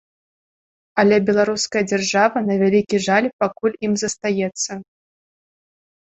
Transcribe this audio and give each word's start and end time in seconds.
Але 1.01 1.15
беларуская 1.27 1.83
дзяржава, 1.91 2.37
на 2.47 2.55
вялікі 2.61 3.01
жаль, 3.07 3.27
пакуль 3.43 3.75
ім 3.89 3.93
застаецца. 4.03 4.71